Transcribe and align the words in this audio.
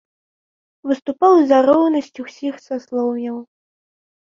Выступаў 0.91 1.33
за 1.51 1.59
роўнасць 1.69 2.21
усіх 2.25 2.53
саслоўяў. 2.67 3.37